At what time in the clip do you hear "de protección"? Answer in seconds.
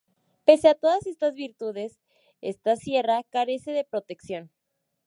3.71-4.49